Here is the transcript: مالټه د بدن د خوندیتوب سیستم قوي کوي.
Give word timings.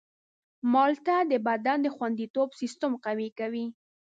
مالټه 0.71 1.17
د 1.31 1.33
بدن 1.47 1.77
د 1.83 1.87
خوندیتوب 1.95 2.49
سیستم 2.61 2.91
قوي 3.05 3.29
کوي. 3.39 3.65